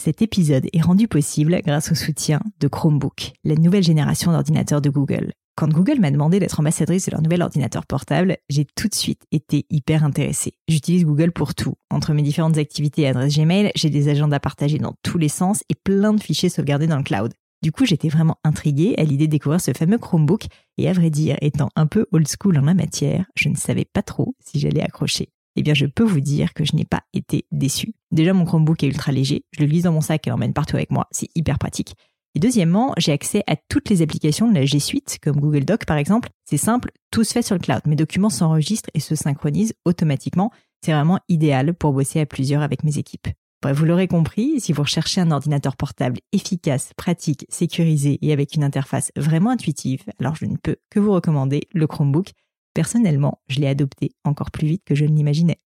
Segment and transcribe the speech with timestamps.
[0.00, 4.90] Cet épisode est rendu possible grâce au soutien de Chromebook, la nouvelle génération d'ordinateurs de
[4.90, 5.32] Google.
[5.54, 9.22] Quand Google m'a demandé d'être ambassadrice de leur nouvel ordinateur portable, j'ai tout de suite
[9.30, 10.54] été hyper intéressée.
[10.66, 11.74] J'utilise Google pour tout.
[11.90, 15.62] Entre mes différentes activités et adresses Gmail, j'ai des agendas partagés dans tous les sens
[15.68, 17.32] et plein de fichiers sauvegardés dans le cloud.
[17.62, 20.46] Du coup, j'étais vraiment intriguée à l'idée de découvrir ce fameux Chromebook
[20.78, 23.84] et à vrai dire, étant un peu old school en la matière, je ne savais
[23.84, 25.28] pas trop si j'allais accrocher.
[25.56, 27.94] Eh bien, je peux vous dire que je n'ai pas été déçue.
[28.10, 30.76] Déjà, mon Chromebook est ultra léger, je le glisse dans mon sac et l'emmène partout
[30.76, 31.94] avec moi, c'est hyper pratique.
[32.34, 35.84] Et deuxièmement, j'ai accès à toutes les applications de la G Suite, comme Google Doc
[35.84, 36.30] par exemple.
[36.46, 37.82] C'est simple, tout se fait sur le cloud.
[37.86, 40.50] Mes documents s'enregistrent et se synchronisent automatiquement.
[40.82, 43.28] C'est vraiment idéal pour bosser à plusieurs avec mes équipes.
[43.60, 48.56] Bref, vous l'aurez compris, si vous recherchez un ordinateur portable efficace, pratique, sécurisé et avec
[48.56, 52.32] une interface vraiment intuitive, alors je ne peux que vous recommander le Chromebook.
[52.74, 55.60] Personnellement, je l'ai adopté encore plus vite que je ne l'imaginais.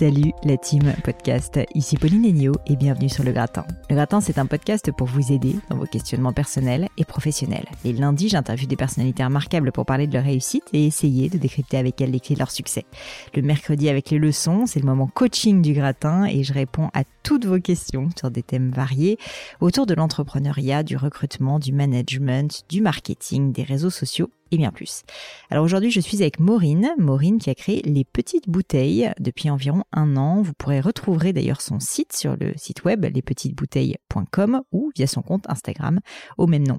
[0.00, 3.66] Salut la team podcast, ici Pauline Enio et bienvenue sur Le Gratin.
[3.90, 7.66] Le Gratin c'est un podcast pour vous aider dans vos questionnements personnels et professionnels.
[7.84, 11.76] Les lundis j'interviewe des personnalités remarquables pour parler de leur réussite et essayer de décrypter
[11.76, 12.86] avec elles les clés de leur succès.
[13.34, 17.04] Le mercredi avec les leçons c'est le moment coaching du Gratin et je réponds à
[17.22, 19.18] toutes vos questions sur des thèmes variés
[19.60, 25.02] autour de l'entrepreneuriat, du recrutement, du management, du marketing, des réseaux sociaux et bien plus.
[25.50, 29.84] Alors aujourd'hui, je suis avec Maureen, Maureen qui a créé les petites bouteilles depuis environ
[29.92, 30.42] un an.
[30.42, 35.48] Vous pourrez retrouver d'ailleurs son site sur le site web lespetitesbouteilles.com ou via son compte
[35.48, 36.00] Instagram
[36.38, 36.78] au même nom.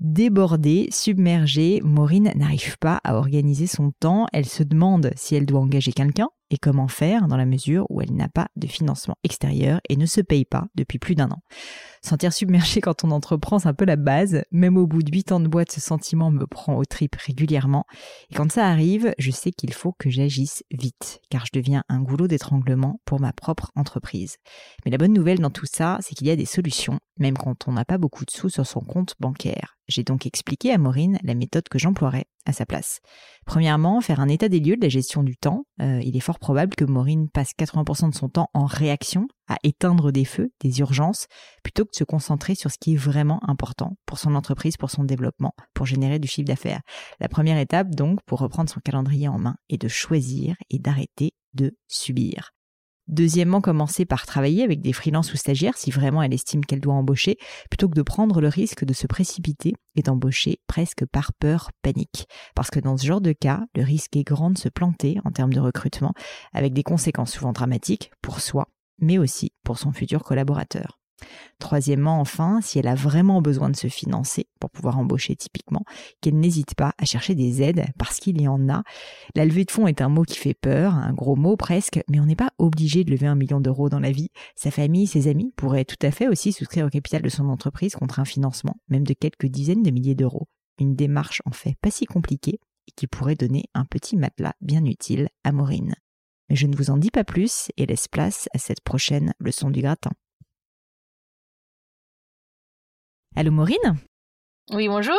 [0.00, 4.26] Débordée, submergée, Maureen n'arrive pas à organiser son temps.
[4.32, 8.00] Elle se demande si elle doit engager quelqu'un et comment faire dans la mesure où
[8.00, 11.40] elle n'a pas de financement extérieur et ne se paye pas depuis plus d'un an.
[12.04, 14.42] Sentir submergé quand on entreprend, c'est un peu la base.
[14.50, 17.86] Même au bout de huit ans de boîte, ce sentiment me prend au trip régulièrement.
[18.30, 22.00] Et quand ça arrive, je sais qu'il faut que j'agisse vite, car je deviens un
[22.00, 24.38] goulot d'étranglement pour ma propre entreprise.
[24.84, 27.68] Mais la bonne nouvelle dans tout ça, c'est qu'il y a des solutions, même quand
[27.68, 29.76] on n'a pas beaucoup de sous sur son compte bancaire.
[29.86, 33.00] J'ai donc expliqué à Maureen la méthode que j'emploierais à sa place.
[33.46, 35.64] Premièrement, faire un état des lieux de la gestion du temps.
[35.80, 39.56] Euh, il est fort probable que Maureen passe 80% de son temps en réaction, à
[39.62, 41.26] éteindre des feux, des urgences,
[41.62, 44.90] plutôt que de se concentrer sur ce qui est vraiment important pour son entreprise, pour
[44.90, 46.80] son développement, pour générer du chiffre d'affaires.
[47.20, 51.32] La première étape, donc, pour reprendre son calendrier en main, est de choisir et d'arrêter
[51.54, 52.50] de subir.
[53.08, 56.94] Deuxièmement, commencer par travailler avec des freelances ou stagiaires si vraiment elle estime qu'elle doit
[56.94, 57.36] embaucher,
[57.68, 62.28] plutôt que de prendre le risque de se précipiter et d'embaucher presque par peur, panique.
[62.54, 65.32] Parce que dans ce genre de cas, le risque est grand de se planter en
[65.32, 66.14] termes de recrutement,
[66.52, 70.98] avec des conséquences souvent dramatiques pour soi, mais aussi pour son futur collaborateur.
[71.58, 75.84] Troisièmement, enfin, si elle a vraiment besoin de se financer pour pouvoir embaucher typiquement,
[76.20, 78.82] qu'elle n'hésite pas à chercher des aides parce qu'il y en a.
[79.34, 82.20] La levée de fonds est un mot qui fait peur, un gros mot presque, mais
[82.20, 84.30] on n'est pas obligé de lever un million d'euros dans la vie.
[84.56, 87.94] Sa famille, ses amis pourraient tout à fait aussi souscrire au capital de son entreprise
[87.94, 90.48] contre un financement, même de quelques dizaines de milliers d'euros.
[90.78, 92.58] Une démarche en fait pas si compliquée
[92.88, 95.94] et qui pourrait donner un petit matelas bien utile à Maureen.
[96.52, 99.70] Mais je ne vous en dis pas plus et laisse place à cette prochaine leçon
[99.70, 100.10] du gratin.
[103.34, 103.96] Allô Maureen?
[104.70, 105.18] Oui, bonjour.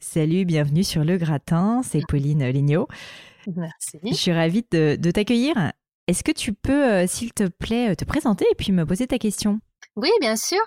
[0.00, 2.86] Salut, bienvenue sur Le Gratin, c'est Pauline Lignot.
[3.48, 3.98] Merci.
[4.04, 5.72] Je suis ravie de, t'accueillir.
[6.06, 9.18] Est-ce que tu peux, euh, s'il te plaît, te présenter et puis me poser ta
[9.18, 9.58] question?
[9.96, 10.60] Oui, bien sûr.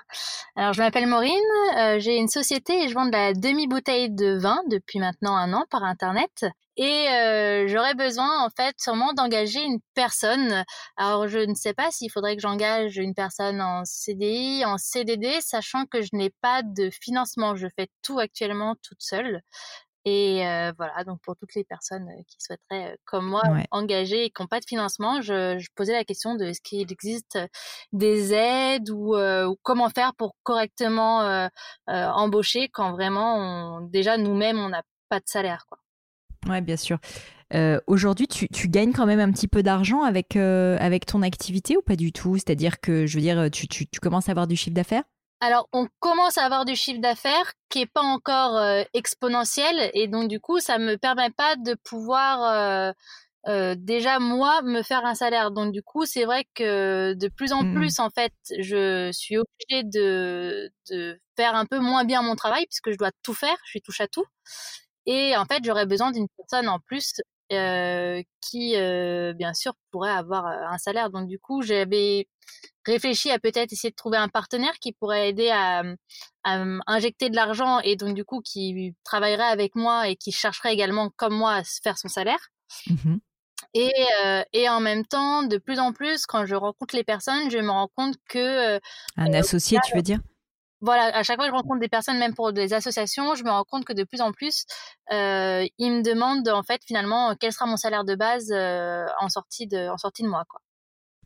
[0.57, 1.39] Alors, je m'appelle Maureen,
[1.77, 5.53] euh, j'ai une société et je vends de la demi-bouteille de vin depuis maintenant un
[5.53, 6.45] an par Internet.
[6.81, 10.63] Et euh, j'aurais besoin, en fait, sûrement d'engager une personne.
[10.95, 15.41] Alors, je ne sais pas s'il faudrait que j'engage une personne en CDI, en CDD,
[15.41, 17.55] sachant que je n'ai pas de financement.
[17.57, 19.41] Je fais tout actuellement toute seule.
[20.05, 24.25] Et euh, voilà, donc pour toutes les personnes euh, qui souhaiteraient, euh, comme moi, engager
[24.25, 27.37] et qui n'ont pas de financement, je, je, posais la question de est-ce qu'il existe
[27.91, 31.49] des aides ou, ou, comment faire pour correctement
[31.87, 35.65] embaucher quand vraiment, on, déjà nous-mêmes, on n'a pas de salaire.
[35.67, 35.78] Quoi.
[36.47, 36.97] Ouais, bien sûr.
[37.53, 41.75] Euh, Aujourd'hui, tu, tu, gagnes quand même un petit peu d'argent avec, avec ton activité
[41.77, 42.35] ou pas du tout?
[42.35, 45.03] C'est-à-dire que, je veux dire, tu, tu, tu commences à avoir du chiffre d'affaires?
[45.41, 50.07] Alors, on commence à avoir du chiffre d'affaires qui est pas encore euh, exponentiel et
[50.07, 52.91] donc du coup, ça me permet pas de pouvoir euh,
[53.47, 55.51] euh, déjà moi me faire un salaire.
[55.51, 59.37] Donc du coup, c'est vrai que de plus en mmh plus, en fait, je suis
[59.37, 63.55] obligée de, de faire un peu moins bien mon travail puisque je dois tout faire,
[63.63, 64.25] je suis touche à tout.
[65.11, 67.15] Et en fait, j'aurais besoin d'une personne en plus
[67.51, 71.09] euh, qui, euh, bien sûr, pourrait avoir un salaire.
[71.09, 72.27] Donc du coup, j'avais
[72.85, 75.83] réfléchi à peut-être essayer de trouver un partenaire qui pourrait aider à,
[76.43, 80.73] à injecter de l'argent et donc du coup qui travaillerait avec moi et qui chercherait
[80.73, 82.49] également comme moi à faire son salaire.
[82.87, 83.17] Mmh
[83.73, 83.91] et,
[84.23, 87.57] euh, et en même temps, de plus en plus, quand je rencontre les personnes, je
[87.57, 88.79] me rends compte que...
[89.17, 90.19] Un associé, tu veux dire?
[90.81, 93.49] Voilà, à chaque fois que je rencontre des personnes, même pour des associations, je me
[93.49, 94.65] rends compte que de plus en plus,
[95.11, 99.29] euh, ils me demandent en fait finalement quel sera mon salaire de base euh, en
[99.29, 100.61] sortie de en sortie de mois quoi.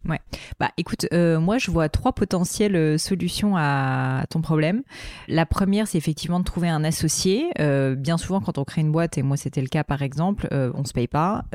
[0.08, 0.20] Ouais.
[0.60, 4.84] Bah écoute, euh, moi je vois trois potentielles euh, solutions à ton problème.
[5.30, 7.46] La première, c'est effectivement de trouver un associé.
[7.62, 10.50] Euh, bien souvent, quand on crée une boîte, et moi c'était le cas par exemple,
[10.52, 11.46] euh, on se paye pas.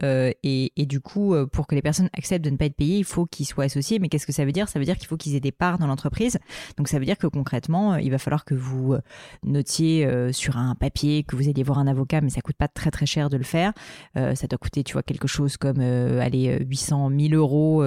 [0.42, 3.26] Et, du coup, pour que les personnes acceptent de ne pas être payées, il faut
[3.26, 3.98] qu'ils soient associés.
[3.98, 4.68] Mais qu'est-ce que ça veut dire?
[4.68, 6.38] Ça veut dire qu'il faut qu'ils aient des parts dans l'entreprise.
[6.78, 8.96] Donc ça veut dire que concrètement, il va falloir que vous
[9.44, 12.90] notiez sur un papier que vous alliez voir un avocat, mais ça coûte pas très
[12.90, 13.72] très cher de le faire.
[14.14, 17.84] ça doit coûter, tu vois, quelque chose comme allez 800 1000 euros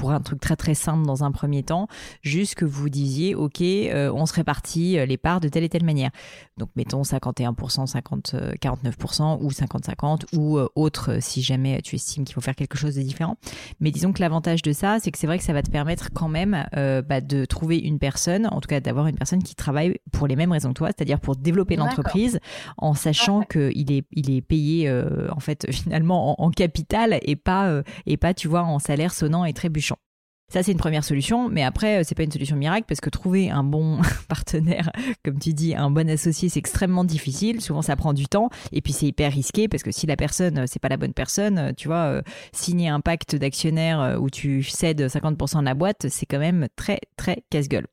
[0.00, 1.86] pour un truc très très simple dans un premier temps,
[2.22, 5.68] juste que vous disiez, ok, euh, on se répartit euh, les parts de telle et
[5.68, 6.10] telle manière.
[6.56, 12.34] Donc mettons 51%, 50, 49% ou 50-50 ou euh, autre si jamais tu estimes qu'il
[12.34, 13.36] faut faire quelque chose de différent.
[13.78, 16.10] Mais disons que l'avantage de ça, c'est que c'est vrai que ça va te permettre
[16.14, 19.98] quand même bah, de trouver une personne, en tout cas d'avoir une personne qui travaille
[20.12, 22.40] pour les mêmes raisons que toi, c'est-à-dire pour développer l'entreprise
[22.78, 24.90] en sachant qu'il est, il est payé
[25.30, 29.44] en fait finalement en, en, capital et pas, et pas tu vois en salaire sonnant
[29.44, 29.89] et trébuchant.
[30.50, 33.08] Ça, c'est une première solution, mais après, euh, c'est pas une solution miracle parce que
[33.08, 34.90] trouver un bon partenaire,
[35.24, 37.60] comme tu dis, un bon associé, c'est extrêmement difficile.
[37.60, 40.58] Souvent, ça prend du temps et puis c'est hyper risqué parce que si la personne,
[40.58, 44.62] euh, c'est pas la bonne personne, euh, tu vois, signer un pacte d'actionnaires où tu
[44.64, 47.86] cèdes 50% de la boîte, c'est quand même très, très casse-gueule.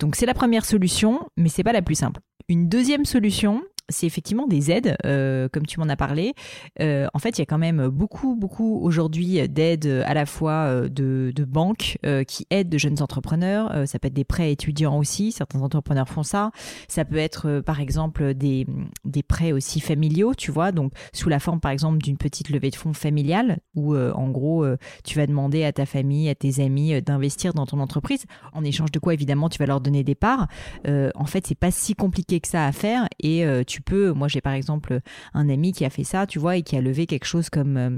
[0.00, 2.20] Donc, c'est la première solution, mais c'est pas la plus simple.
[2.48, 6.34] Une deuxième solution, c'est effectivement des aides, euh, comme tu m'en as parlé.
[6.80, 10.68] Euh, en fait, il y a quand même beaucoup, beaucoup aujourd'hui d'aides à la fois
[10.68, 13.70] euh, de, banques euh, qui aident de jeunes entrepreneurs.
[13.72, 15.32] Euh, ça peut être des prêts étudiants aussi.
[15.32, 16.50] Certains entrepreneurs font ça.
[16.88, 18.66] Ça peut être, par exemple, des,
[19.04, 22.70] des prêts aussi familiaux, tu vois, donc sous la forme, par exemple, d'une petite levée
[22.70, 24.66] de fonds familiale, où en gros,
[25.04, 28.24] tu vas demander à ta famille, à tes amis d'investir dans ton entreprise.
[28.52, 30.48] En échange de quoi, évidemment, tu vas leur donner des parts.
[30.86, 34.12] en fait, c'est pas si compliqué que ça à faire et tu tu peux.
[34.12, 35.00] Moi, j'ai par exemple
[35.34, 37.76] un ami qui a fait ça, tu vois, et qui a levé quelque chose comme,
[37.76, 37.90] euh,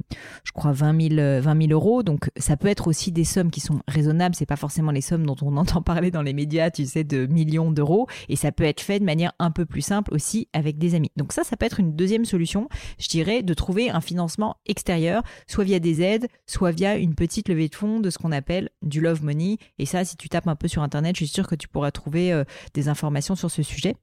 [0.45, 2.03] je crois, 20 000, 20 000 euros.
[2.03, 4.35] Donc, ça peut être aussi des sommes qui sont raisonnables.
[4.35, 7.27] C'est pas forcément les sommes dont on entend parler dans les médias, tu sais, de
[7.27, 8.07] millions d'euros.
[8.29, 11.11] Et ça peut être fait de manière un peu plus simple aussi avec des amis.
[11.17, 12.69] Donc ça, ça peut être une deuxième solution,
[12.99, 17.49] je dirais, de trouver un financement extérieur, soit via des aides, soit via une petite
[17.49, 19.57] levée de fonds de ce qu'on appelle du love money.
[19.79, 21.91] Et ça, si tu tapes un peu sur Internet, je suis sûre que tu pourras
[21.91, 23.97] trouver euh, des informations sur ce sujet.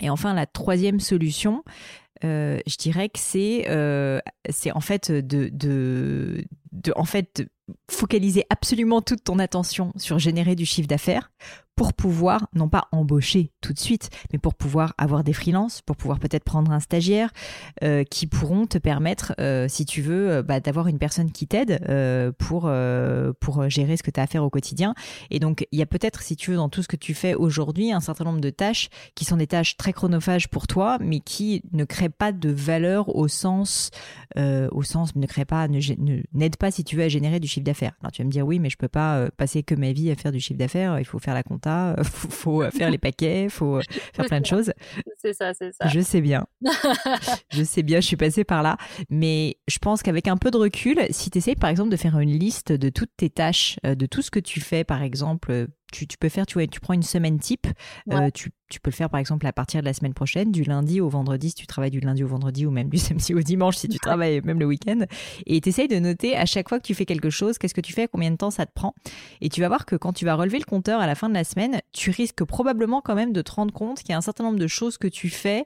[0.00, 1.64] Et enfin, la troisième solution,
[2.24, 4.20] euh, je dirais que c'est euh,
[4.74, 6.44] en fait de,
[7.90, 11.30] focaliser absolument toute ton attention sur générer du chiffre d'affaires
[11.78, 15.94] pour pouvoir, non pas embaucher tout de suite, mais pour pouvoir avoir des freelances, pour
[15.94, 17.30] pouvoir peut-être prendre un stagiaire
[17.84, 21.46] euh, qui pourront te permettre, euh, si tu veux, euh, bah, d'avoir une personne qui
[21.46, 21.78] t'aide
[22.36, 22.68] pour,
[23.40, 24.94] pour gérer ce que tu as à faire au quotidien.
[25.30, 27.36] Et donc, il y a peut-être, si tu veux, dans tout ce que tu fais
[27.36, 31.20] aujourd'hui, un certain nombre de tâches qui sont des tâches très chronophages pour toi, mais
[31.20, 33.92] qui ne créent pas de valeur au sens,
[34.36, 35.78] au sens, ne créent pas, ne,
[36.34, 37.92] n'aident pas, si tu veux, à générer du chiffre d'affaires.
[38.00, 40.16] Alors, tu vas me dire, oui, mais je peux pas passer que ma vie à
[40.16, 41.67] faire du chiffre d'affaires, il faut faire la compta
[41.98, 43.80] il faut, faut, faire les paquets, faut
[44.12, 44.72] faire plein de choses.
[45.16, 45.88] C'est ça, c'est ça.
[45.88, 46.46] Je sais bien.
[47.50, 48.76] je sais bien, je suis passée par là.
[49.10, 52.18] Mais je pense qu'avec un peu de recul, si tu essayes par exemple de faire
[52.18, 55.68] une liste de toutes tes tâches, euh, de tout ce que tu fais par exemple
[55.92, 57.66] tu, tu, peux faire, tu vois, tu prends une semaine type,
[58.12, 60.62] euh, tu, tu, peux le faire par exemple à partir de la semaine prochaine, du
[60.62, 63.40] lundi au vendredi si tu travailles du lundi au vendredi ou même du samedi au
[63.40, 65.00] dimanche si tu travailles même le week-end.
[65.46, 67.80] Et tu essayes de noter à chaque fois que tu fais quelque chose, qu'est-ce que
[67.80, 68.94] tu fais, combien de temps ça te prend.
[69.40, 71.34] Et tu vas voir que quand tu vas relever le compteur à la fin de
[71.34, 74.22] la semaine, tu risques probablement quand même de te rendre compte qu'il y a un
[74.22, 75.64] certain nombre de choses que tu fais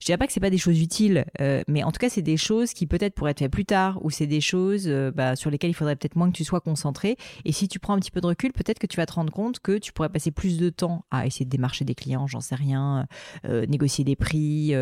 [0.00, 2.22] je dirais pas que c'est pas des choses utiles, euh, mais en tout cas c'est
[2.22, 5.34] des choses qui peut-être pourraient être faites plus tard, ou c'est des choses euh, bah,
[5.34, 7.16] sur lesquelles il faudrait peut-être moins que tu sois concentré.
[7.44, 9.32] Et si tu prends un petit peu de recul, peut-être que tu vas te rendre
[9.32, 12.40] compte que tu pourrais passer plus de temps à essayer de démarcher des clients, j'en
[12.40, 13.06] sais rien,
[13.44, 14.74] euh, négocier des prix.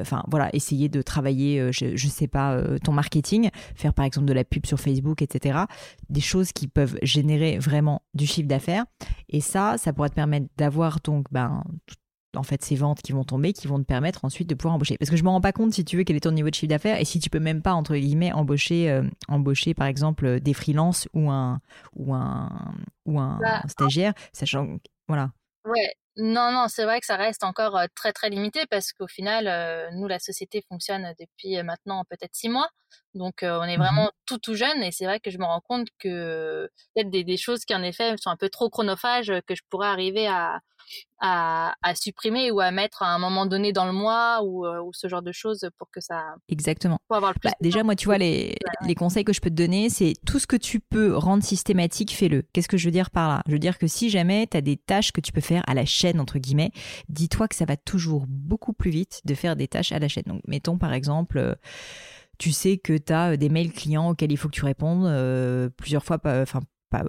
[0.00, 4.32] Enfin voilà, essayer de travailler, je, je sais pas, ton marketing, faire par exemple de
[4.32, 5.64] la pub sur Facebook, etc.
[6.08, 8.84] Des choses qui peuvent générer vraiment du chiffre d'affaires.
[9.28, 11.64] Et ça, ça pourrait te permettre d'avoir donc ben,
[12.36, 14.96] en fait ces ventes qui vont tomber, qui vont te permettre ensuite de pouvoir embaucher.
[14.98, 16.54] Parce que je me rends pas compte si tu veux quel est ton niveau de
[16.54, 20.40] chiffre d'affaires et si tu peux même pas entre guillemets embaucher, euh, embaucher par exemple
[20.40, 21.60] des freelances ou un
[21.94, 22.50] ou un
[23.06, 25.30] ou un bah, stagiaire, sachant voilà.
[25.64, 29.06] Ouais, non, non, c'est vrai que ça reste encore euh, très très limité parce qu'au
[29.06, 32.68] final, euh, nous la société fonctionne depuis maintenant peut-être six mois,
[33.14, 35.60] donc on est mmh vraiment tout tout jeune et c'est vrai que je me rends
[35.60, 39.54] compte que a des, des choses qui en effet sont un peu trop chronophages que
[39.54, 40.60] je pourrais arriver à
[41.20, 44.92] à, supprimer ou à mettre à un moment donné dans le mois ou, euh, ou
[44.92, 46.34] ce genre de choses pour que ça.
[46.48, 46.98] Exactement.
[47.08, 49.50] Pour avoir le plus bah, déjà, moi, tu vois, les, les conseils que je peux
[49.50, 52.42] te donner, c'est tout ce que tu peux rendre systématique, fais-le.
[52.52, 53.42] Qu'est-ce que je veux dire par là?
[53.46, 55.74] Je veux dire que si jamais tu as des tâches que tu peux faire à
[55.74, 56.72] la chaîne, entre guillemets,
[57.08, 60.24] dis-toi que ça va toujours beaucoup plus vite de faire des tâches à la chaîne.
[60.26, 61.38] Donc, mettons par exemple.
[61.38, 61.54] Euh,
[62.38, 65.68] tu sais que tu as des mails clients auxquels il faut que tu répondes euh,
[65.76, 66.62] plusieurs fois, enfin euh,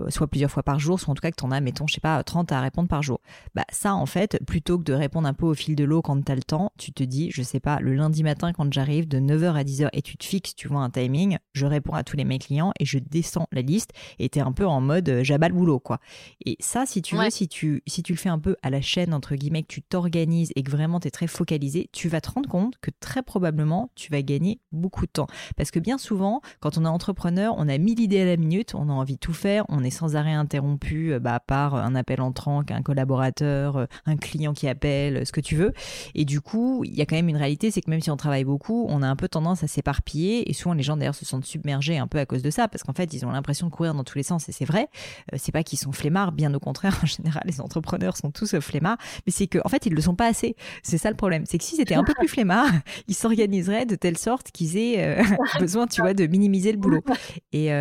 [0.10, 1.96] soit plusieurs fois par jour, soit en tout cas que tu en as, mettons, je
[1.96, 3.20] sais pas, 30 à répondre par jour.
[3.54, 6.24] Bah ça, en fait, plutôt que de répondre un peu au fil de l'eau quand
[6.24, 9.08] tu as le temps, tu te dis, je sais pas, le lundi matin quand j'arrive
[9.08, 12.04] de 9h à 10h et tu te fixes, tu vois, un timing, je réponds à
[12.04, 14.82] tous les mes clients et je descends la liste et tu es un peu en
[14.82, 16.00] mode euh, le boulot, quoi.
[16.46, 18.82] Et ça, si tu veux, si tu, si tu le fais un peu à la
[18.82, 22.22] chaîne, entre guillemets, que tu t'organises et que vraiment tu es très focalisé, tu vas
[22.22, 25.27] te rendre compte que très probablement, tu vas gagner beaucoup de temps.
[25.56, 28.75] Parce que bien souvent, quand on est entrepreneur, on a mille idées à la minute,
[28.75, 31.96] on a envie de tout faire, on est sans arrêt interrompu euh, bah, par un
[31.96, 35.74] appel entrant, un collaborateur, euh, un client qui appelle, ce que tu veux.
[36.13, 38.17] Et du coup, il y a quand même une réalité, c'est que même si on
[38.17, 40.50] travaille beaucoup, on a un peu tendance à s'éparpiller.
[40.50, 42.84] Et souvent, les gens d'ailleurs se sentent submergés un peu à cause de ça, parce
[42.84, 44.48] qu'en fait, ils ont l'impression de courir dans tous les sens.
[44.50, 44.89] Et c'est vrai,
[45.34, 47.00] euh, c'est pas qu'ils sont flemmards, bien au contraire.
[47.05, 50.15] En général, les entrepreneurs sont tous flemmards, mais c'est qu'en en fait, ils le sont
[50.15, 50.55] pas assez.
[50.82, 51.44] C'est ça le problème.
[51.46, 52.72] C'est que s'ils étaient un peu plus flemmards,
[53.08, 55.22] ils s'organiseraient de telle sorte qu'ils aient
[55.60, 57.03] besoin, tu vois, de minimiser le boulot.
[57.51, 57.72] Et,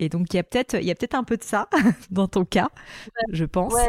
[0.00, 1.68] et donc, il y a peut-être, il y a peut-être un peu de ça
[2.10, 2.70] dans ton cas,
[3.32, 3.74] je pense.
[3.74, 3.88] Ouais,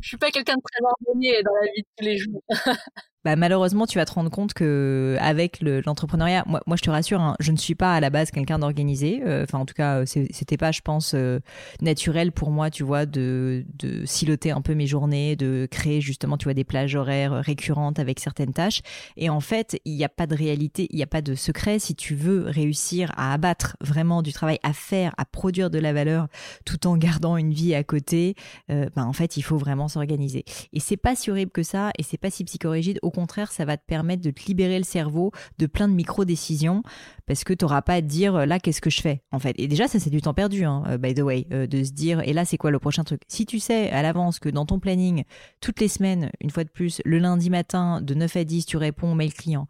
[0.00, 2.42] je suis pas quelqu'un de très ordonné dans la vie de tous les jours.
[3.26, 7.34] bah, malheureusement, tu vas te rendre compte que avec l'entrepreneuriat, moi, je te rassure, hein,
[7.40, 9.20] je ne suis pas à la base quelqu'un d'organisé.
[9.26, 11.40] Euh, enfin, en tout cas, c'était pas, je pense, euh,
[11.80, 13.64] naturel pour moi, tu vois, de,
[14.04, 18.20] siloter un peu mes journées, de créer justement, tu vois, des plages horaires récurrentes avec
[18.20, 18.82] certaines tâches.
[19.16, 21.80] Et en fait, il n'y a pas de réalité, il n'y a pas de secret.
[21.80, 25.92] Si tu veux réussir à abattre vraiment du travail à faire, à produire de la
[25.92, 26.28] valeur,
[26.64, 28.36] tout en gardant une vie à côté,
[28.70, 30.44] euh, bah, en fait, il faut vraiment s'organiser.
[30.72, 33.00] Et c'est pas si horrible que ça, et c'est pas si psychorigide.
[33.02, 36.82] Au contraire, ça va te permettre de te libérer le cerveau de plein de micro-décisions
[37.26, 39.54] parce que tu n'auras pas à te dire là, qu'est-ce que je fais en fait.
[39.58, 41.92] Et déjà, ça, c'est du temps perdu, hein, euh, by the way, euh, de se
[41.92, 43.22] dire et là, c'est quoi le prochain truc?
[43.28, 45.24] Si tu sais à l'avance que dans ton planning,
[45.60, 48.76] toutes les semaines, une fois de plus, le lundi matin, de 9 à 10, tu
[48.76, 49.66] réponds au mail client,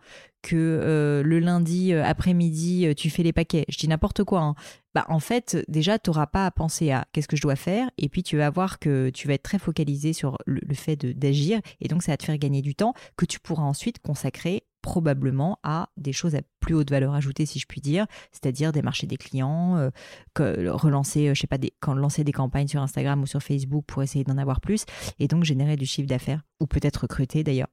[0.47, 4.55] que euh, le lundi après-midi, tu fais les paquets, je dis n'importe quoi, hein.
[4.95, 7.91] bah en fait, déjà, tu n'auras pas à penser à qu'est-ce que je dois faire,
[7.99, 11.61] et puis tu vas voir que tu vas être très focalisé sur le, fait d'agir,
[11.81, 15.59] et donc ça va te faire gagner du temps que tu pourras ensuite consacrer probablement
[15.65, 19.09] à des choses à plus haute valeur ajoutée, si je puis dire, c'est-à-dire des marchés
[19.09, 19.91] des clients, euh,
[20.33, 23.43] que, relancer, euh, je sais pas, des, quand, lancer des campagnes sur Instagram ou sur
[23.43, 24.85] Facebook pour essayer d'en avoir plus,
[25.19, 27.69] et donc générer du chiffre d'affaires, ou peut-être recruter d'ailleurs.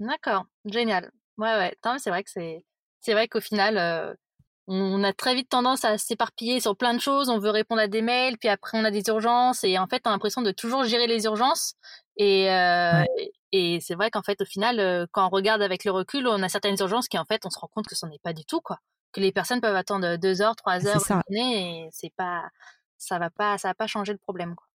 [0.00, 1.12] D'accord, génial.
[1.40, 2.66] Ouais, ouais, c'est vrai que c'est,
[3.00, 4.14] c'est vrai qu'au final, euh,
[4.66, 7.30] on a très vite tendance à s'éparpiller sur plein de choses.
[7.30, 10.02] On veut répondre à des mails, puis après on a des urgences, et en fait,
[10.04, 11.74] on a l'impression de toujours gérer les urgences.
[12.18, 13.02] Et, euh,
[13.52, 16.42] et c'est vrai qu'en fait, au final, euh, quand on regarde avec le recul, on
[16.42, 18.44] a certaines urgences qui, en fait, on se rend compte que ce n'est pas du
[18.44, 18.78] tout, quoi.
[19.12, 22.50] Que les personnes peuvent attendre deux heures, trois heures, et c'est pas,
[22.98, 24.66] ça va pas, ça va pas changer le problème, quoi.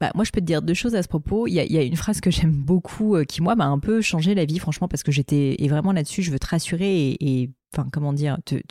[0.00, 1.48] Bah, moi, je peux te dire deux choses à ce propos.
[1.48, 3.80] Il y a, y a une phrase que j'aime beaucoup, euh, qui moi m'a un
[3.80, 7.16] peu changé la vie, franchement, parce que j'étais et vraiment là-dessus, je veux te rassurer
[7.18, 8.62] et enfin comment dire, te,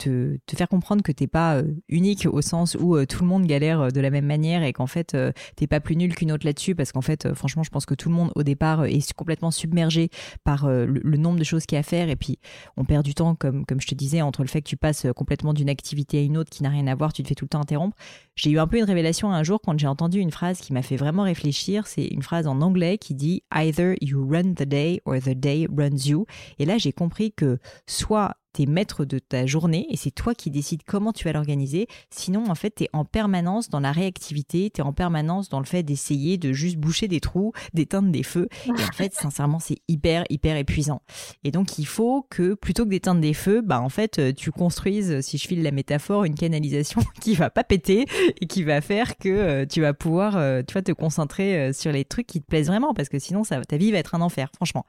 [0.54, 3.80] faire comprendre que t'es pas euh, unique au sens où euh, tout le monde galère
[3.80, 5.16] euh, de la même manière et qu'en fait
[5.56, 8.08] t'es pas plus nul qu'une autre là-dessus parce qu'en fait franchement je pense que tout
[8.08, 10.10] le monde au départ est complètement submergé
[10.44, 12.38] par le, nombre de choses qu'il y a à faire et puis
[12.76, 15.06] on perd du temps comme comme je te disais entre le fait que tu passes
[15.14, 17.44] complètement d'une activité à une autre qui n'a rien à voir, tu te fais tout
[17.44, 17.96] le temps interrompre.
[18.34, 20.82] J'ai eu un peu une révélation un jour quand j'ai entendu une phrase qui m'a
[20.82, 25.00] fait vraiment réfléchir, c'est une phrase en anglais qui dit either you run the day
[25.04, 26.26] or the day runs you
[26.58, 30.50] et là j'ai compris que soit t'es maître de ta journée et c'est toi qui
[30.50, 31.86] décides comment tu vas l'organiser.
[32.10, 35.60] Sinon, en fait, tu es en permanence dans la réactivité, tu es en permanence dans
[35.60, 38.48] le fait d'essayer de juste boucher des trous, d'éteindre des feux.
[38.66, 41.02] Et en fait, sincèrement, c'est hyper, hyper épuisant.
[41.44, 44.50] Et donc, il faut que plutôt que d'éteindre des feux, bah, en fait, euh, tu
[44.50, 48.06] construises, si je file la métaphore, une canalisation qui va pas péter
[48.40, 51.92] et qui va faire que euh, tu vas pouvoir, euh, tu vas te concentrer sur
[51.92, 54.20] les trucs qui te plaisent vraiment parce que sinon, ça, ta vie va être un
[54.20, 54.86] enfer, franchement.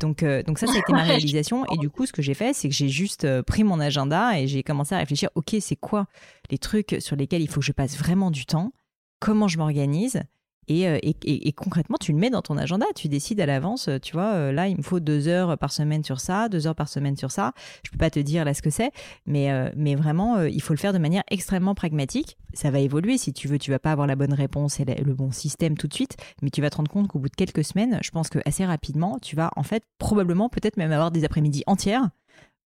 [0.00, 1.64] Donc, donc ça, ça a été ma réalisation.
[1.72, 4.38] Et du coup, ce que j'ai fait, c'est que j'ai juste euh, pris mon agenda
[4.38, 6.06] et j'ai commencé à réfléchir, ok, c'est quoi
[6.50, 8.72] les trucs sur lesquels il faut que je passe vraiment du temps,
[9.18, 10.22] comment je m'organise?
[10.68, 13.98] Et, euh, et, concrètement, tu le mets dans ton agenda, tu décides à l'avance, euh,
[13.98, 16.88] tu vois, là, il me faut deux heures par semaine sur ça, deux heures par
[16.88, 17.54] semaine sur ça.
[17.84, 18.92] Je peux pas te dire là ce que c'est,
[19.26, 22.36] mais, mais vraiment, il faut le faire de manière extrêmement pragmatique.
[22.54, 25.14] Ça va évoluer, si tu veux, tu vas pas avoir la bonne réponse et le
[25.14, 27.64] bon système tout de suite, mais tu vas te rendre compte qu'au bout de quelques
[27.64, 31.24] semaines, je pense que assez rapidement, tu vas en fait probablement peut-être même avoir des
[31.24, 32.10] après-midi entières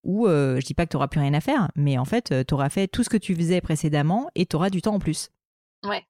[0.04, 2.32] où euh, je dis pas que tu n'auras plus rien à faire, mais en fait,
[2.32, 4.94] euh, tu auras fait tout ce que tu faisais précédemment et tu auras du temps
[4.94, 5.30] en plus.
[5.84, 6.02] Ouais.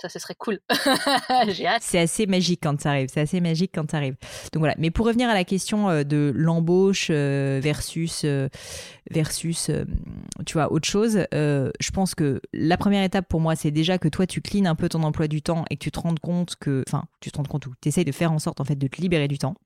[0.00, 0.60] Ça, ce serait cool.
[1.48, 1.82] J'ai hâte.
[1.82, 3.08] C'est assez magique quand ça arrive.
[3.12, 4.14] C'est assez magique quand ça arrive.
[4.52, 4.76] Donc voilà.
[4.78, 8.24] Mais pour revenir à la question euh, de l'embauche versus
[9.10, 9.72] versus,
[10.46, 14.06] tu vois, autre chose, je pense que la première étape pour moi, c'est déjà que
[14.06, 16.54] toi, tu cleans un peu ton emploi du temps et que tu te rendes compte
[16.56, 18.76] que, enfin, tu te rends compte ou tu essayes de faire en sorte en fait
[18.76, 19.56] de te libérer du temps.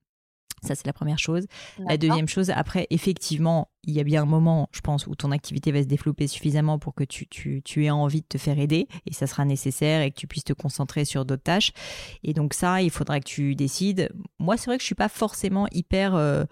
[0.62, 1.46] Ça, c'est la première chose.
[1.78, 5.32] La deuxième chose, après, effectivement, il y a bien un moment, je pense, où ton
[5.32, 8.58] activité va se développer suffisamment pour que tu, tu, tu aies envie de te faire
[8.58, 11.72] aider et ça sera nécessaire et que tu puisses te concentrer sur d'autres tâches.
[12.22, 14.08] Et donc ça, il faudra que tu décides.
[14.38, 16.14] Moi, c'est vrai que je suis pas forcément hyper...
[16.14, 16.44] Euh,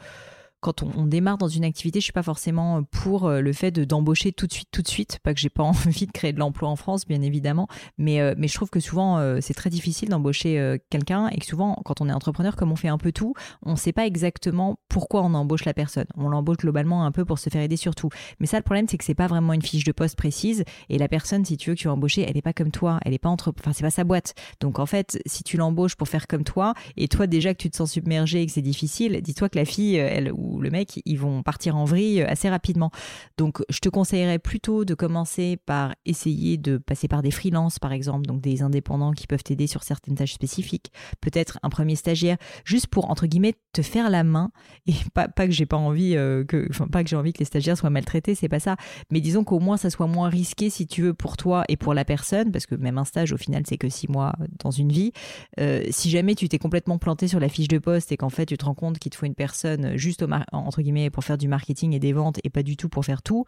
[0.60, 3.70] quand on, démarre dans une activité, je suis pas forcément euh, pour euh, le fait
[3.70, 5.18] de d'embaucher tout de suite, tout de suite.
[5.22, 7.66] Pas que j'ai pas envie de créer de l'emploi en France, bien évidemment,
[7.98, 9.00] mais euh, je trouve que souvent
[9.40, 12.88] c'est très difficile d'embaucher quelqu'un et que souvent quand on est entrepreneur, comme on fait
[12.88, 16.06] un peu tout, on sait pas exactement pourquoi on embauche la personne.
[16.16, 18.08] On l'embauche globalement un peu pour se faire aider sur tout.
[18.40, 20.98] Mais ça, le problème, c'est que c'est pas vraiment une fiche de poste précise et
[20.98, 23.14] la personne, si tu veux que tu vas embaucher, elle est pas comme toi, elle
[23.14, 24.34] est pas entre, enfin c'est pas sa boîte.
[24.60, 27.70] Donc en fait, si tu l'embauches pour faire comme toi et toi déjà que tu
[27.70, 31.18] te sens submergé et que c'est difficile, dis-toi que la fille, elle le mec, ils
[31.18, 32.90] vont partir en vrille assez rapidement.
[33.36, 37.92] Donc, je te conseillerais plutôt de commencer par essayer de passer par des freelances, par
[37.92, 40.92] exemple, donc des indépendants qui peuvent t'aider sur certaines tâches spécifiques.
[41.20, 44.50] Peut-être un premier stagiaire, juste pour, entre guillemets, te faire la main.
[44.86, 47.76] Et pas, que j'ai pas envie euh, que, pas que j'ai envie que les stagiaires
[47.76, 48.76] soient maltraités, c'est pas ça.
[49.10, 51.94] Mais disons qu'au moins, ça soit moins risqué, si tu veux, pour toi et pour
[51.94, 54.32] la personne, parce que même un stage, au final, c'est que six mois
[54.62, 55.12] dans une vie.
[55.58, 58.46] Euh, si jamais tu t'es complètement planté sur la fiche de poste et qu'en fait,
[58.46, 61.38] tu te rends compte qu'il te faut une personne juste au, entre guillemets pour faire
[61.38, 63.44] du marketing et des ventes et pas du tout pour faire tout,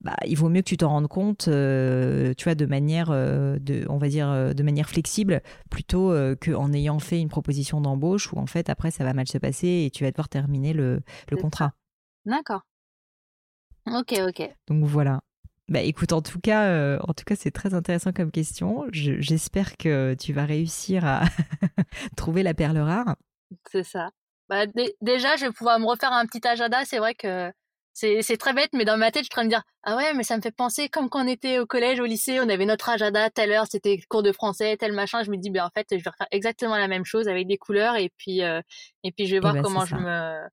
[0.00, 3.58] bah, il vaut mieux que tu t'en rendes compte, euh, tu vois, de manière, euh,
[3.58, 8.32] de, on va dire, euh, de manière flexible, plutôt qu'en ayant fait une proposition d'embauche
[8.32, 11.00] où en fait après ça va mal se passer et tu vas devoir terminer le,
[11.30, 11.72] le contrat.
[12.24, 12.62] D'accord.
[13.86, 14.50] Ok, ok.
[14.68, 15.20] Donc voilà.
[15.68, 18.86] Bah écoute, en tout cas, en tout cas, c'est très intéressant comme question.
[18.90, 21.24] J'espère que tu vas réussir à
[22.16, 23.16] trouver la perle rare.
[23.70, 24.10] C'est ça.
[24.48, 24.64] Bah,
[25.00, 26.84] déjà, je vais pouvoir me refaire un petit agenda.
[26.84, 27.52] C'est vrai que
[27.94, 30.14] c'est très bête, mais dans ma tête, je suis en train de dire ah ouais,
[30.14, 32.64] mais ça me fait penser comme quand on était au collège, au lycée, on avait
[32.64, 35.22] notre agenda, telle heure, c'était cours de français, tel machin.
[35.24, 37.58] Je me dis ben en fait, je vais refaire exactement la même chose avec des
[37.58, 38.60] couleurs et puis euh,
[39.02, 40.48] et puis je vais voir ben, comment je me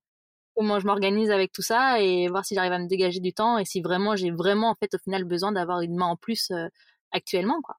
[0.56, 3.58] comment je m'organise avec tout ça et voir si j'arrive à me dégager du temps
[3.58, 6.50] et si vraiment j'ai vraiment en fait au final besoin d'avoir une main en plus
[6.50, 6.68] euh,
[7.12, 7.76] actuellement quoi.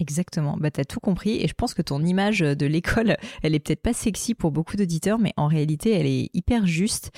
[0.00, 3.58] Exactement, bah t'as tout compris et je pense que ton image de l'école, elle est
[3.58, 7.10] peut-être pas sexy pour beaucoup d'auditeurs, mais en réalité elle est hyper juste.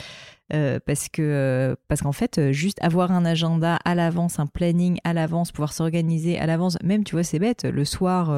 [0.53, 4.47] Euh, parce que euh, parce qu'en fait euh, juste avoir un agenda à l'avance un
[4.47, 8.37] planning à l'avance pouvoir s'organiser à l'avance même tu vois c'est bête le soir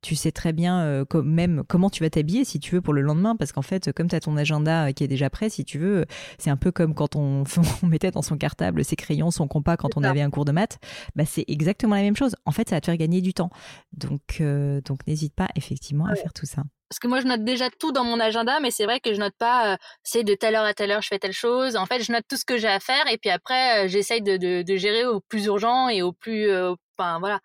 [0.00, 3.36] tu sais très bien même comment tu vas t'habiller si tu veux pour le lendemain
[3.36, 6.04] parce qu'en fait comme tu as ton agenda qui est déjà prêt si tu veux
[6.38, 7.44] c'est un peu comme quand on,
[7.82, 10.52] on, mettait dans son cartable ses crayons son compas quand on avait un cours de
[10.52, 10.78] maths
[11.14, 12.34] bah c'est exactement la même chose.
[12.46, 13.50] En fait ça va te faire gagner du temps.
[13.92, 14.42] Donc
[14.84, 16.62] donc n'hésite pas effectivement à faire tout ça
[16.92, 19.18] parce que moi je note déjà tout dans mon agenda mais c'est vrai que je
[19.18, 21.86] note pas euh, c'est de telle heure à telle heure je fais telle chose en
[21.86, 24.36] fait je note tout ce que j'ai à faire et puis après euh, j'essaye de,
[24.36, 27.40] de, de, gérer au plus urgent et au plus euh, enfin voilà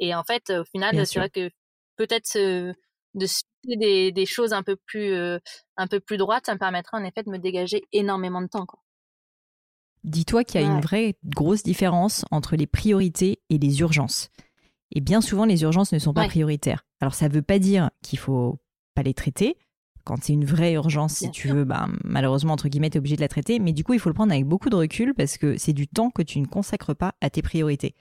[0.00, 1.48] et en fait au final c'est vrai que
[1.94, 6.58] peut-être de citer des, des choses un peu plus un peu plus droites ça me
[6.58, 8.80] permettrait en effet de me dégager énormément de temps quoi.
[10.02, 14.28] dis-toi qu'il y a une vraie grosse différence entre les priorités et les urgences.
[14.90, 16.86] Et bien souvent, les urgences ne sont pas prioritaires.
[17.02, 18.58] Alors, ça ne veut pas dire qu'il faut
[18.98, 19.56] pas les traiter.
[20.04, 23.14] Quand c'est une vraie urgence, si tu veux, bah, malheureusement, entre guillemets, tu es obligé
[23.14, 23.58] de la traiter.
[23.58, 25.86] Mais du coup, il faut le prendre avec beaucoup de recul parce que c'est du
[25.86, 27.94] temps que tu ne consacres pas à tes priorités.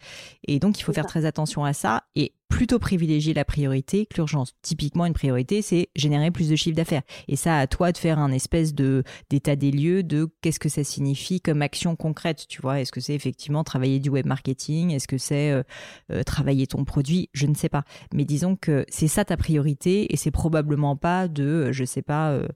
[0.48, 2.06] Et donc, il faut faire très attention à ça.
[2.16, 4.54] Et plutôt privilégier la priorité que l'urgence.
[4.62, 7.04] Typiquement, une priorité, c'est générer plus de chiffre d'affaires.
[7.28, 10.70] Et ça, à toi de faire un espèce de d'état des lieux de qu'est-ce que
[10.70, 12.46] ça signifie comme action concrète.
[12.48, 14.92] Tu vois, est-ce que c'est effectivement travailler du web marketing?
[14.92, 15.64] Est-ce que c'est euh,
[16.12, 17.30] euh, travailler ton produit?
[17.34, 17.84] Je ne sais pas.
[18.14, 22.32] Mais disons que c'est ça ta priorité et c'est probablement pas de, je sais pas.
[22.32, 22.48] Euh,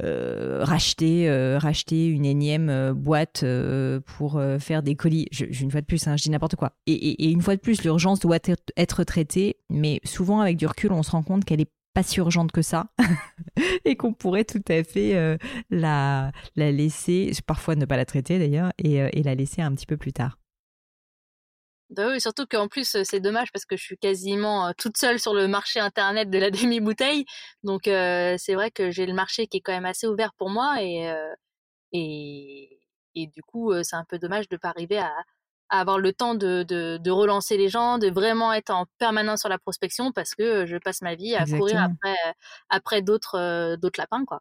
[0.00, 3.44] euh, racheter euh, racheter une énième euh, boîte
[4.06, 5.26] pour faire des colis.
[5.32, 6.72] Je, une fois de plus, hein, je dis n'importe quoi.
[6.86, 8.38] Et, une fois de plus, l'urgence doit
[8.76, 12.18] être, traitée, mais souvent avec du recul, on se rend compte qu'elle est pas si
[12.18, 12.88] urgente que ça
[13.84, 15.38] et qu'on pourrait tout à fait
[15.70, 19.96] la, la laisser, parfois ne pas la traiter d'ailleurs, et la laisser un petit peu
[19.96, 20.38] plus tard.
[21.90, 25.32] Bah oui, surtout qu'en plus c'est dommage parce que je suis quasiment toute seule sur
[25.32, 27.24] le marché internet de la demi-bouteille.
[27.62, 30.82] Donc c'est vrai que j'ai le marché qui est quand même assez ouvert pour moi
[30.82, 31.10] et
[31.92, 32.80] et,
[33.14, 35.12] et du coup c'est un peu dommage de pas arriver à,
[35.70, 39.50] avoir le temps de, de, de, relancer les gens, de vraiment être en permanence sur
[39.50, 42.16] la prospection parce que je passe ma vie à courir après
[42.70, 44.40] après d'autres d'autres lapins quoi.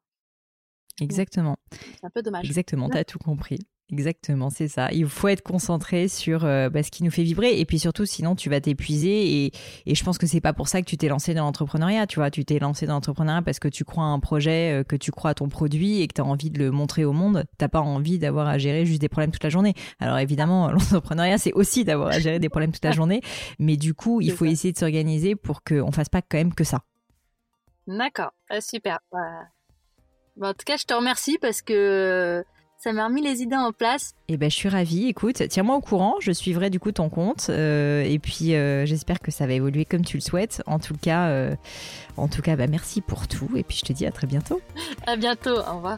[1.00, 1.58] Exactement.
[1.72, 2.46] C'est un peu dommage.
[2.46, 3.60] Exactement, tu as tout compris.
[3.90, 4.92] Exactement, c'est ça.
[4.92, 8.06] Il faut être concentré sur euh, bah, ce qui nous fait vibrer et puis surtout
[8.06, 9.52] sinon tu vas t'épuiser et,
[9.86, 12.20] et je pense que c'est pas pour ça que tu t'es lancé dans l'entrepreneuriat, tu
[12.20, 14.98] vois, tu t'es lancé dans l'entrepreneuriat parce que tu crois à un projet, euh, que
[14.98, 17.46] tu crois à ton produit et que tu as envie de le montrer au monde,
[17.58, 19.74] t'as pas envie d'avoir à gérer juste des problèmes toute la journée.
[20.02, 23.22] Alors évidemment, l'entrepreneuriat c'est aussi d'avoir à gérer des problèmes toute la journée,
[23.58, 26.66] mais du coup, il faut essayer de s'organiser pour qu'on fasse pas quand même que
[26.66, 26.82] ça.
[27.88, 29.00] D'accord, ah, super.
[29.14, 32.44] Bah, en tout cas, je te remercie parce que
[32.78, 34.14] ça m'a remis les idées en place.
[34.28, 35.08] Eh ben, je suis ravie.
[35.08, 36.16] Écoute, tiens-moi au courant.
[36.20, 37.48] Je suivrai du coup ton compte.
[37.50, 40.62] Euh, et puis, euh, j'espère que ça va évoluer comme tu le souhaites.
[40.68, 41.56] En tout cas, euh,
[42.18, 43.50] en tout cas, bah, merci pour tout.
[43.56, 44.62] Et puis, je te dis à très bientôt.
[45.08, 45.58] À bientôt.
[45.58, 45.98] Au revoir.